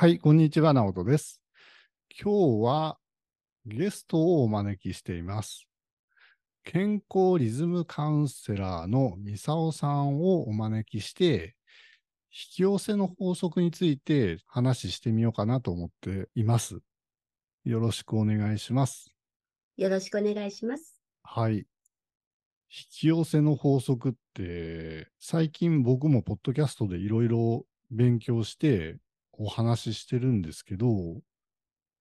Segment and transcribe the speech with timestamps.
[0.00, 1.42] はい、こんにちは、直人です。
[2.22, 2.98] 今日は
[3.66, 5.66] ゲストをお招きしています。
[6.62, 11.56] 健康リズムカウンセラーのミサオさんをお招きして、
[12.30, 16.78] 引き寄せの法則について話してみようかなと思っています。
[17.64, 19.12] よろしくお願いします。
[19.76, 21.02] よろしくお願いします。
[21.24, 21.56] はい。
[21.56, 21.64] 引
[22.88, 28.98] き寄せの法則って、最近僕もポッドキャストでいろいろ勉強して
[29.38, 31.20] お話ししてるんですけど、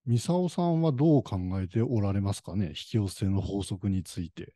[0.06, 2.70] ミサオさんはどう考えておられますかね？
[2.70, 4.54] 引き寄せの法則について。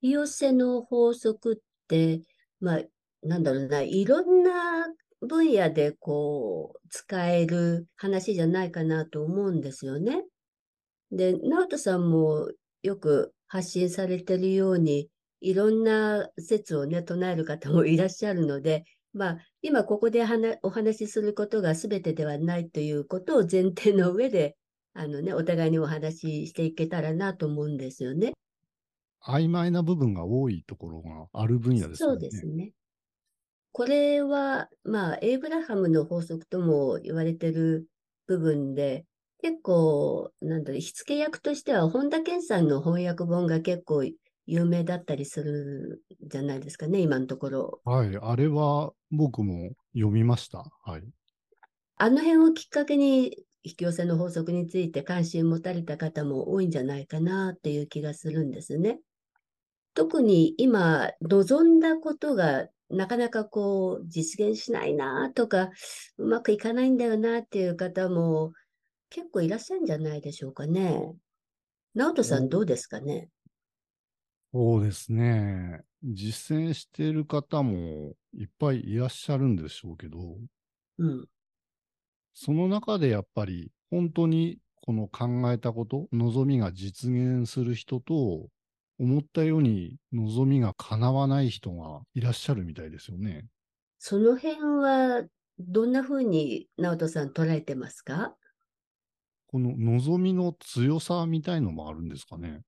[0.00, 1.56] 引き寄せの法則っ
[1.88, 2.20] て、
[2.60, 2.82] まあ、
[3.22, 4.86] なんだろうな、いろんな
[5.20, 10.24] 分野でこう、使える話じゃないかなと思うんですよね。
[11.10, 12.50] で、直人さんも
[12.82, 15.08] よく発信されてるように、
[15.40, 24.56] いろんな説をね、唱える方もいらっしゃるので、まあ、今ここで話お話しすることが全てではないということを前提の上で、
[24.94, 28.32] あのね、お互いにお話ししていけたらなと思うんですよね。
[29.24, 32.20] 曖昧な部分が多いところがある分野ですよね。
[32.20, 32.72] そうですね。
[33.72, 37.86] これは、まあ、エイブラハムの法則とも言われてる
[38.26, 39.06] 部分で、
[39.40, 44.04] 結構、なんだろう、火付け役としては、本田健さんの翻訳本が結構
[44.46, 47.80] 有名だったりするじゃないですかね、今のところ。
[47.84, 48.16] はい。
[48.16, 50.64] あれは僕も読みました。
[50.84, 51.02] はい。
[51.96, 58.98] あの辺をきっかけに、引き寄せの法則について関心持たれた方も多いんじゃないかなっていう気がするんですね。
[59.94, 65.70] 特に今、望んだことがなかなかこう実現しないなとか、
[66.18, 68.52] うまくいかないんだよなっていう方も
[69.10, 71.14] 結構いらっしゃるんじゃないでしょうかね。
[71.94, 73.28] 直人さんどうですかね？
[74.52, 75.82] そうですね。
[76.02, 80.36] 実践している方もいっぱいいらっしゃるんでしょうけど、
[80.98, 81.28] うん。
[82.34, 88.48] その中でやっぱり本当にこの考えたこと、望みが実現する人と、
[88.98, 93.46] 思ったように望みが叶わない人がいらっしゃるみたいですよね。
[93.98, 95.24] その辺は
[95.58, 98.36] どんな風に直人さん捉えてますか？
[99.48, 102.60] この望みの強さみたいのもあるんですかね。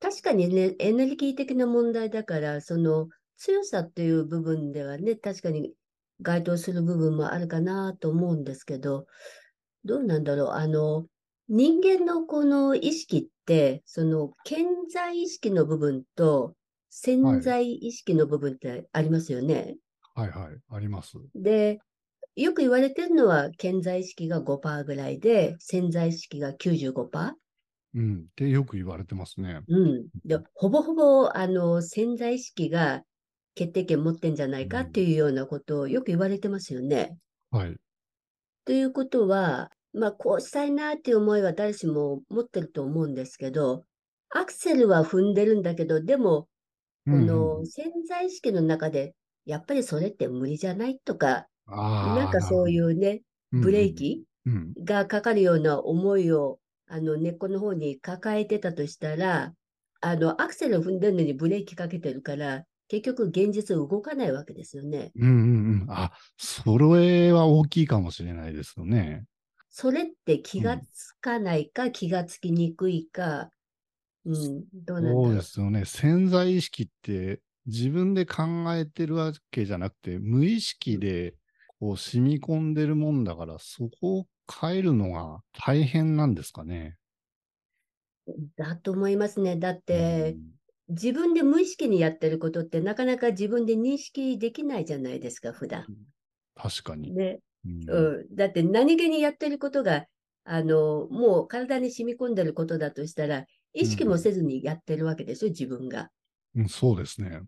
[0.00, 5.72] 確かにね、エネルギー的な問題だから、その強さっていう部分ではね、確かに
[6.20, 9.06] 該当する部分もあるかなと思うんですけど、
[9.84, 10.48] どうなんだろう。
[10.50, 11.06] あの、
[11.48, 16.54] 人間のこの意識って、その健在意識の部分と
[16.90, 19.76] 潜在意識の部分ってありますよね。
[20.14, 21.18] はいはい、あります。
[21.34, 21.78] で、
[22.34, 27.34] よく言われてるのは健在意識が5%ぐらいで、潜在意識が95%。
[27.96, 29.62] うん、ってよく言われてますね。
[29.68, 30.08] うん。
[30.24, 33.02] で、ほぼほぼ、あの、潜在意識が
[33.54, 37.18] 決定権持ってんじゃないかっていうようなことをよく言われてますよね。
[37.50, 37.76] はい。
[38.64, 43.84] ということは、まあ、こうしたいなっていう思いは誰しも持ってると思うんですけど、
[44.30, 46.48] アクセルは踏んでるんだけど、でも、こ
[47.06, 49.14] うんうんの潜在意識の中で、
[49.46, 59.54] やっぱりそれって無理じゃないとか、あなんかそういうね、ブレーキうんうんがかかるような思いを、あの、根っこの方に抱えてたとしたら、
[60.00, 65.12] あの、アクセルを踏んでるのにブレーキかけてるから、結局現実動かないわけですよね。
[65.16, 65.90] うんうんうん。
[65.90, 69.26] あ、それは大きいかもしれないですよね。
[69.68, 73.50] それって気がつかないか、気がつきにくいか、
[74.24, 75.34] うん、どうなんだろそうう。
[75.34, 75.84] ですよね。
[75.84, 81.34] 潜在意識って自分で考えてるわけじゃなくて、無意識で
[81.80, 84.26] こう染み込んでるもんだから、そこを
[84.60, 86.96] 変えるのが大変なんですかね？
[88.56, 89.56] だと思いますね。
[89.56, 90.56] だっうて、ん
[90.88, 95.88] 自分で無意識にやってることってなかなか自分で認識できないじゃないですか、普段。
[96.54, 97.14] 確かに。
[97.14, 97.40] ね。
[97.64, 98.34] うんうん。
[98.34, 100.06] だって何気にやってることが、
[100.44, 106.10] あの、もう体に染み込んでることだとしたら、意識もせずにやってるわけでしょ、自分が。
[106.54, 107.42] うん、そうですね。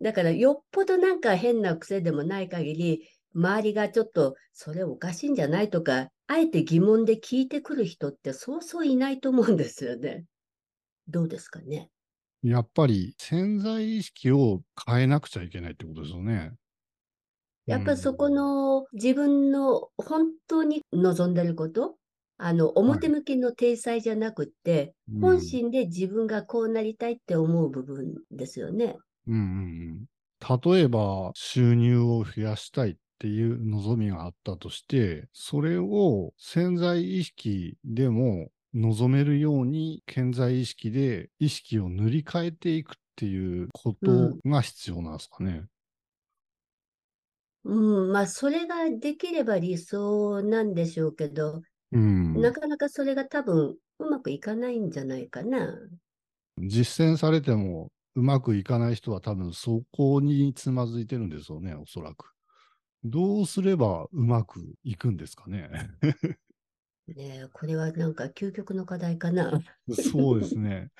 [0.00, 10.24] だから、よっぽどなんか変な癖でもない限り、周りがちょっと、それおかしいんじゃないとか、あえて疑問で聞いてくる人ってそうそういないと思うんですよね。
[11.08, 11.90] どうですかね？
[12.42, 16.52] やっぱり潜在意識を変えなくちゃいけないってことですよね。
[17.66, 21.96] やっぱりそこの自分の本当に望んでること、
[22.36, 28.96] あの、表向きの体裁じゃなくって、うん本心で自分がこうなりたいって思う部分ですよね。
[29.26, 30.72] うんうんうん。
[30.74, 45.64] 例えば、収入を増やしたいっていう望みがあったとして、それを潜在意識でも望めるように、潜在意識で意識を塗り替えていくっていうことが必要なんですかね。
[47.64, 51.62] うん、まあ、それができれば理想なんでしょうけど、
[51.92, 52.40] うん。
[52.40, 55.78] なかなかそれが多分うまくいかないんじゃないかな。
[56.58, 62.33] 実践されてもうまくいかない人は多分そこにつまずいてるんですよね、おそらく。
[63.04, 65.70] どうすればうまくいくんですかね？
[67.08, 69.62] ねえ、これはなんか究極の課題かな。
[69.92, 70.90] そうですね。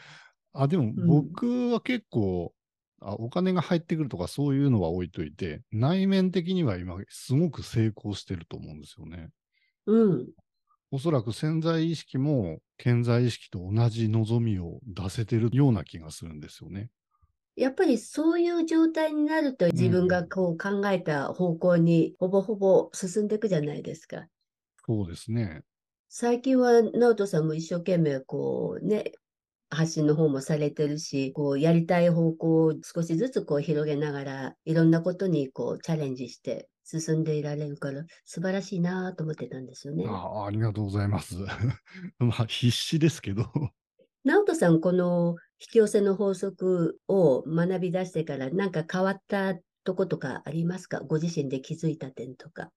[0.52, 2.54] あ、でも うん僕は結構、
[3.00, 9.30] あ、お金が入ってくるとかそういうのは置いといて、内面的には今すごく成功してると思うんですよね。
[9.86, 10.34] うん。
[10.90, 16.90] おそらく潜在意識も潜在意識と同じ望みを出せてるような気がするんですよね。
[17.56, 24.28] やっぱりそういう状態になると自分がこう考えた方向にほぼほぼ進んでいくじゃないですか。
[24.86, 25.64] そうですね。
[26.08, 29.12] 最近は直人さんも一生懸命こうね、
[29.70, 40.16] 発信の方もされてるし、こうやりたい方向を少しずつこう広げながら、いろんなことにこうチャレンジして進んでいられるから、素晴らしいなと思ってたんですよね。
[40.20, 41.34] あありがとうございます。
[42.18, 43.44] まあ必死ですけど。
[44.24, 49.54] 直人さん、この引き寄せの法則を学び出してから何か変わった
[49.84, 51.00] とことかありますか？
[51.00, 52.70] ご自身で気づいた点とか。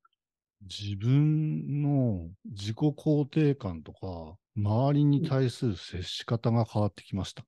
[0.62, 7.46] 自分の自己肯定感とか、周りに対する接し方が変わってきました。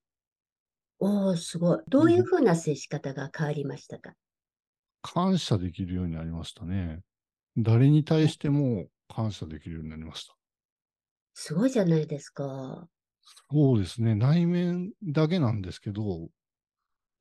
[1.00, 1.80] おー、すごい。
[1.90, 4.14] どういうふうな接し方が変わりましたか？
[5.02, 7.02] 感謝できるようになりましたね。
[7.58, 10.36] 誰に対しても感謝できるようになりました。
[11.34, 12.88] すごいじゃないですか。
[13.52, 14.16] そうですね。
[14.16, 16.30] 内面だけなんですけど、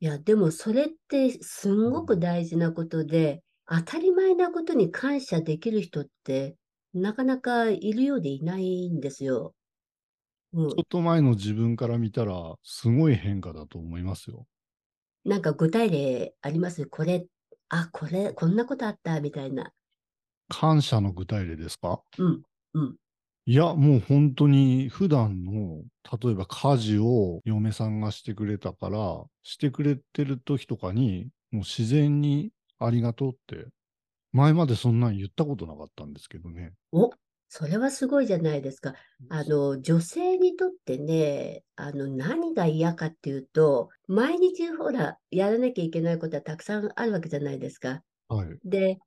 [0.00, 6.56] いや、でもそれってすんごく大事なことで、当たり前なことに感謝できる人って
[6.94, 9.54] なかなかいるようでいないんですよ。
[10.52, 14.46] うんちょっと前の自分から見たら、すごい変化だと思いますよ。
[15.24, 16.86] なんか具体例あります？
[16.88, 17.26] これ、
[17.68, 19.72] あ、これ、こんなことあったみたいな。
[20.50, 22.02] 感謝の具体例ですか？
[22.18, 22.42] うん、
[22.74, 22.96] うん。
[23.48, 25.82] いや、もう本当に普段の、
[26.22, 33.68] 例えば家事を嫁さんがしてくれたから、してくれてる時とかに、もう自然にありがとうって、
[34.32, 36.74] 前までそんなん言ったことなかったんですけどね。
[36.92, 37.10] お、
[37.48, 38.92] それはすごいじゃないですか。
[39.30, 48.02] あの、女性にとってね、あの、何が嫌かっていうと、毎日ほら、やらなきゃいけないことはたくさんあるわけじゃないですか。
[48.28, 48.58] はい。
[48.62, 48.98] で、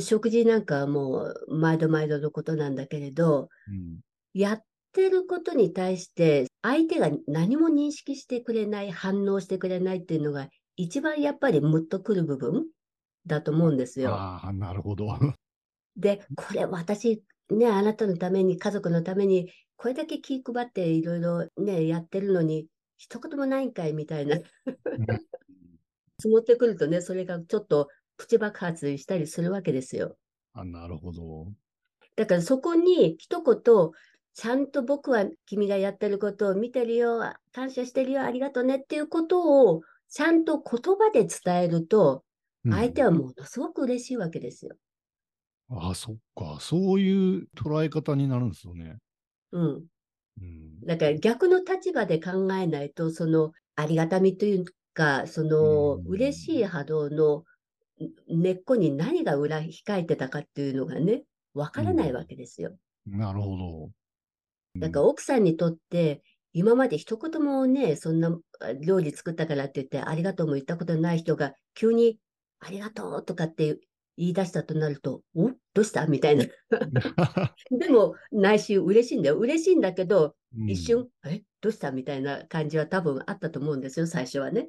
[0.00, 4.00] 食事なんかはもう毎度毎度のことなんだけれど、うん。
[4.34, 4.62] やっ
[4.92, 12.66] てることに対して相手が何も認識してくれない、反応してくれないっていうのが一番やっぱりムッとくる部分
[13.26, 14.14] だと思うんですよ。
[14.14, 15.06] ああ、なるほど。
[15.96, 22.66] で、これ私、ね、あなたのために、家族のために、これだけ気配っていろいろね、やってるのに、
[22.98, 24.36] 一言もないんかいみたいな、
[26.18, 30.16] 積もってくるとね、それがちょっとプチ爆発したりするわけですよ。
[30.54, 31.54] あなるほど。
[32.16, 33.90] だからそこに一言、
[34.34, 37.20] ちゃんと僕は君がやってることを見てるよ、
[37.52, 42.24] 感謝してるよ、ありがとうねっていうことを、ちゃんと言葉で伝えると、
[42.64, 44.76] うん相手はものすごく嬉しいわけですよ。
[45.68, 46.58] ああ、そっか。
[46.60, 48.98] そういう捉え方になるんですよね。
[49.52, 49.86] うん。
[50.40, 50.86] うん。
[50.86, 54.64] だから逆の立場で考えないと、そのありがたみという
[54.94, 57.44] か、そのうん嬉しい波動の
[58.28, 62.76] 根っこに何が裏控えてたかっていうのがね、わからないわけですよ。
[63.06, 63.90] なるほど。
[64.80, 66.22] だから奥さんにとって、
[66.52, 72.18] 今まで一言もね、そんなあ料理作ったからって言って、ありがとうも言ったことない人が、急に
[72.60, 73.78] ありがとうとかって
[74.16, 76.06] 言い出したとなると、おどうした？
[76.06, 76.46] みたいな。
[77.70, 79.36] でも、内心嬉しいんだよ。
[79.38, 81.42] 嬉しいんだけど、うん一瞬、え？
[81.60, 81.92] どうした？
[81.92, 84.68] みたいな感じは多分あったと思うんですよ、最初はね。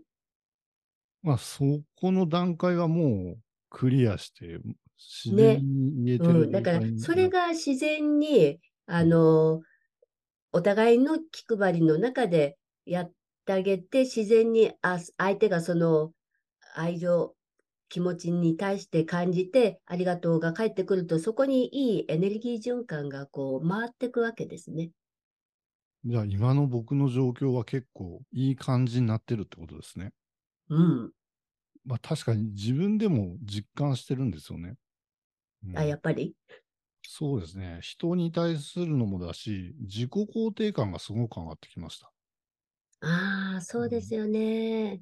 [1.27, 4.59] まあ、そこの段階はもうクリアして、
[4.97, 9.61] 自然に言えてるうん、だからそれが自然に、あの、
[10.53, 13.13] お互いの気配りの中でやっ
[13.45, 16.13] てあげて、自然にあ相手がその
[16.75, 17.35] 愛情、
[17.89, 24.91] 気持ちに対して感じて、ありがとうが返ってくると、そこにいいエネルギー循環がこう回っていくわけですね。
[26.03, 30.11] じゃあ今の僕の状況は結構いい感じになってるってことですね。
[30.69, 31.13] うん。
[31.87, 34.77] まあ確かに自分でも実感してるんですよね。
[35.65, 36.35] うんあ、やっぱり？
[37.01, 37.79] そうですね。
[37.81, 42.13] 人に対するのもだし、自己肯定感がすごく上がってきました。
[43.01, 45.01] ああ、そうですよね。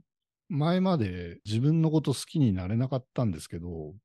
[0.50, 3.96] 前まで自分のこと好きになれなかったんですけど、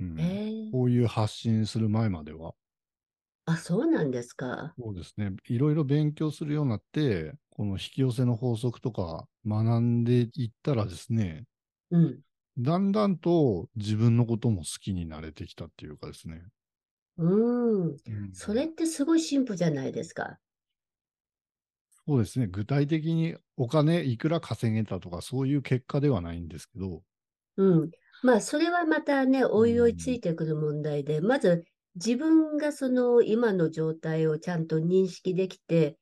[0.00, 0.42] うん
[0.72, 2.54] ええこういう発信する前までは、
[3.44, 4.76] あ、そうなんですか。
[4.78, 5.30] そうですね。
[5.48, 11.44] いろいろ勉強するようになって、この引き寄せの法則とか学んでいったらですね、
[11.92, 12.22] うん。
[12.56, 16.46] だんだんと自分のことも好きになれてきたっていうかですね。
[17.16, 17.96] うん。
[18.06, 20.38] うんそれってすごい進歩じゃないですか？
[22.06, 22.46] そうですね。
[22.48, 27.02] 具体的にお金いくら稼げたとかそういう結果ではないんですけど、
[27.56, 27.90] うん。
[28.22, 31.64] まあ、それはまたね、おいおうんいついてくる問題で、まず
[31.96, 35.98] 自分がその今の状態をちゃんと認識できて、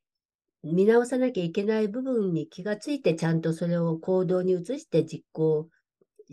[0.64, 5.70] 見直さなきゃいけない部分に気がついて、ちゃんとそれを行動に移して実行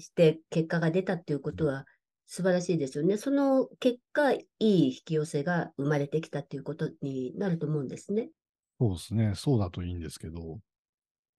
[0.01, 1.85] して結果が出たっていうことは
[2.25, 3.17] 素晴らしいですよね。
[3.17, 8.29] その結果、いい引き寄せが生まれてきたっていうことになると思うんですね。
[8.79, 9.35] そうですね。
[9.35, 10.59] そうだといいんですけど、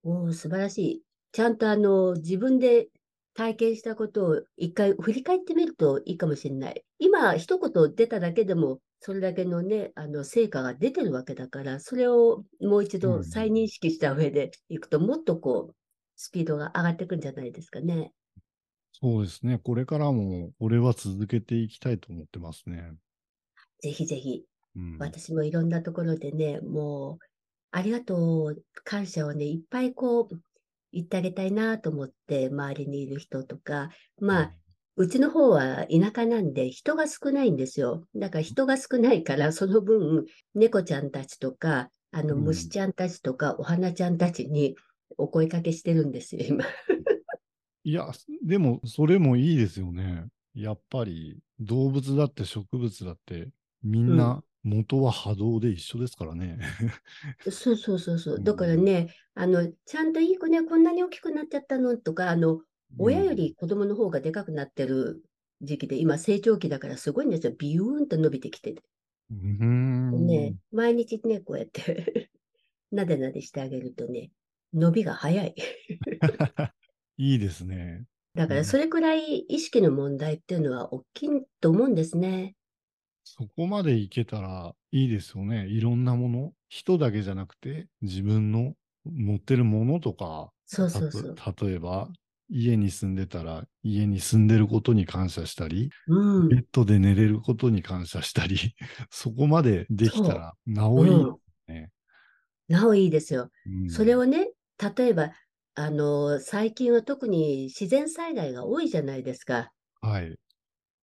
[0.03, 1.03] おお、素晴らしい。
[1.33, 2.89] ちゃんとあの、自分で
[3.35, 6.85] 体験したことを一回振り返ってみるといいかもしれない。
[6.99, 15.77] 今、一言出ただけでも、それだけのね、あの、成果が出てるわけだから、それをもう一うん度再認識した上でいくと、もっとこう、
[16.17, 18.13] スピードが上がっていくんじゃないですかね。
[18.93, 19.59] そうですね。
[19.59, 22.95] これからも俺は続けていきたいと思ってますね。
[23.81, 24.45] ぜひぜひ、
[24.77, 24.99] うん。
[24.99, 27.19] 私もいろんなところでね、もう、
[27.71, 30.29] ありがとう、感謝をね、いっぱいこう、
[30.93, 33.91] 言ってあげたいなと思って、周りにいる人とか、
[34.21, 34.53] まあ、
[34.97, 38.05] うちの方は田舎なんで人が少ないんですよ。
[38.17, 44.75] だから人が少ないから、その分、猫ちゃんたちとか、あのうん虫ちゃんたちとか、お花ちゃんたちに
[45.17, 46.65] お声かけしてるんですよ、今。
[47.89, 48.11] いや、
[48.45, 50.27] でもそれもいいですよね。
[50.53, 53.49] やっぱり動物だって植物だって
[53.83, 56.59] みんな元は波動で一緒ですからね。
[57.51, 58.41] そうそうそうそうう。
[58.41, 62.61] んだからね、あの、ちゃんといい子ね、こんなに大きくなっちゃったのとか、あの、
[62.99, 65.25] 親より子供の方がでかくなってる
[65.63, 67.55] 時期で、今成長期だからすごいんですよ。
[67.59, 68.83] ビューンと伸びてきてて。
[69.31, 72.31] うんね、毎日ね、こうやって
[72.93, 74.31] なでなでしてあげるとね、
[74.75, 75.55] 伸びが早い。
[77.19, 78.05] いいですね。
[78.35, 81.29] だからそれくらい意識の問題っていうのは大きい
[81.61, 82.55] と思うんですね。
[83.25, 85.67] そこまでいけたらいいですよね。
[85.67, 91.37] いろんなもの、人だけじゃなくて自分の持ってるものとか、そうそうそう。
[91.67, 92.09] 例えば
[92.51, 96.49] 家に住んでたら家に住んでることに感謝したり、うん。
[96.49, 98.57] ベッドで寝れることに感謝したり、
[99.11, 101.37] そこまでできたらなおいいうん。
[101.67, 101.91] ね。
[102.69, 103.51] なおいいですよ。
[103.67, 104.51] うんそれをね、
[104.97, 105.33] 例えば、
[105.79, 109.73] あの、最近は特に自然災害が多いじゃないですか。
[110.01, 110.39] はい。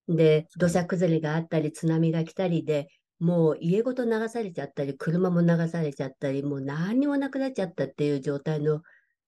[0.08, 8.82] で、土砂崩れがあったり、津波が来たりで、もう家ごと流されちゃったり、車も流されちゃったり、もう何にもなくなっちゃったっていう状態の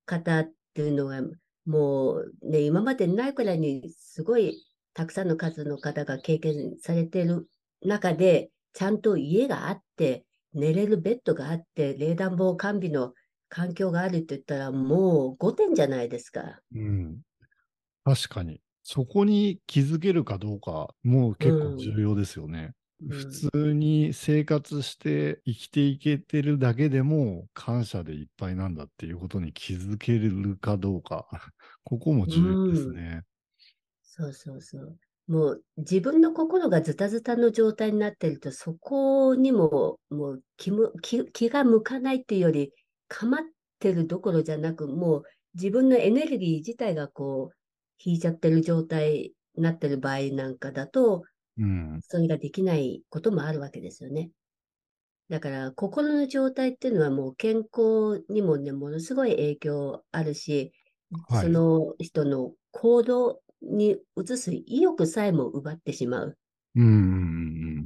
[0.06, 1.22] 方っていうのが、
[1.66, 4.62] もうね、今までにないくらいにすごい
[4.94, 7.48] たくさんの数の方が経験されている
[7.82, 13.14] 中で、ちゃんと家があって、寝れるベッドがあって、冷暖房完備の
[13.48, 16.60] 環境があるって言ったら、もう5点じゃないですか。
[16.74, 17.20] うん。
[18.04, 18.60] 確かに。
[18.82, 22.58] そこに気づけるかどうか、もう結構重要ですよね。
[22.58, 31.28] うん普通に生活して生きていけてるだけでも感謝でいっぱいなんだっていうことに気づけるかどうか、
[31.84, 33.22] ここも重要ですね。
[34.02, 34.98] そうそうそう。
[35.28, 42.72] もう自分の心がズタズタの状態になってると、そこにももう気む気気が向かないっていうより、
[43.08, 43.40] 構っ
[43.78, 45.22] てるどころじゃなく、もう
[45.54, 47.56] 自分のエネルギー自体がこう、
[48.04, 51.24] 引いちゃってる状態になってる場合なんかだと、
[51.58, 52.00] うん。
[52.00, 54.30] それができないこともあるわけですよね。
[55.28, 60.72] だから、心の状態っていうのはもう健康にもね、ものすごい影響あるし、
[61.28, 66.38] はいその人の行動に移す意欲さえも奪ってしまう。
[66.74, 67.77] うん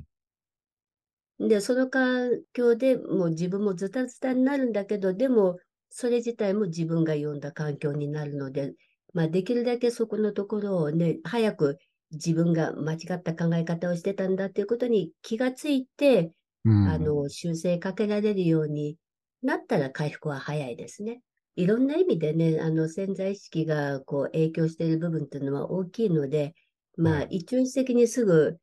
[1.49, 5.59] で、その環境でもう自分もズタズタになるんだけど、でも、
[5.91, 8.75] それ自体も自分が呼んだ環境になるので、
[9.13, 11.79] まあ、できるだけそこのところをね、早く
[12.13, 16.33] 自分が間違った考え方をしてたんだっていうことに気がついて、
[16.65, 16.89] うん。
[16.89, 18.97] あの、修正かけられるように
[19.43, 21.23] なったら回復は早いですね。
[21.57, 26.55] いろんな意味でね、あの、潜在意識がこう影響している部分っていうのは大きいので、
[26.97, 28.59] まあ、はい一朝一夕にすぐ、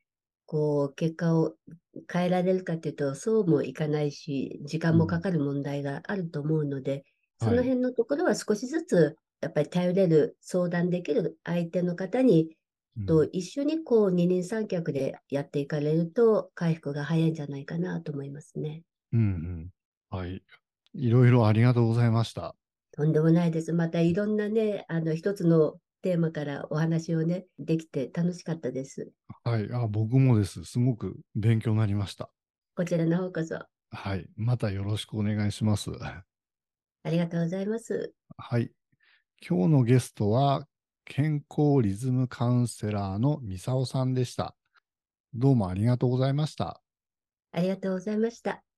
[0.50, 1.56] こう、結果を
[2.12, 7.06] 変えられるかというと、そうもいかないし、時間もかかる問題があると思うので、
[7.38, 12.58] そのはい辺のところは少しずつ、やっぱり頼れる、相談できる相手の方に、
[12.98, 18.84] うんと一緒にこう二人三脚でやっていかれると回復が早いんじゃないかなと思いますね。
[19.14, 19.70] うんうん。
[20.10, 20.44] はい。
[20.94, 22.56] いろいろありがとうございました。
[22.92, 23.74] とんでもないです。
[23.74, 29.12] またいろんなね、あの一つのテーマからお話をね、できて楽しかったです。
[29.44, 29.70] はい。
[29.72, 30.64] あ、僕もです。
[30.64, 32.30] すごく勉強になりました。
[32.76, 33.60] こちらの方こそ
[33.92, 34.30] はい。
[34.36, 35.92] またよろしくお願いします。
[35.92, 36.24] あ
[37.10, 38.14] りがとうございます。
[38.38, 38.72] はい。
[39.48, 40.68] 今日のゲストは、
[41.06, 44.56] 健康リズムカウンセラーのミサオさんでした。
[45.34, 46.82] どうもありがとうございました。
[47.52, 48.69] ありがとうございました。